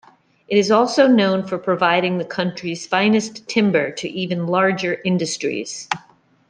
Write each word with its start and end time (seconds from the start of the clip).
It 0.47 0.57
is 0.57 0.71
also 0.71 1.05
known 1.05 1.45
for 1.45 1.59
providing 1.59 2.17
the 2.17 2.25
country's 2.25 2.87
finest 2.87 3.47
timber 3.47 3.91
to 3.91 4.09
even 4.09 4.47
larger 4.47 4.99
industries. 5.05 5.87